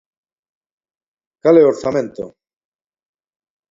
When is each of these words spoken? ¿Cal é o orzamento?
¿Cal 1.41 1.55
é 1.61 1.63
o 1.65 1.71
orzamento? 1.73 2.23